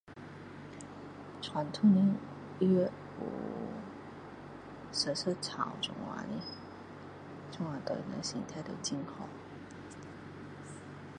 [1.43, 2.01] 传统的
[2.65, 2.89] 药有
[4.91, 6.43] 蛇舍草这样的
[7.51, 9.29] 这样对人的身体都很好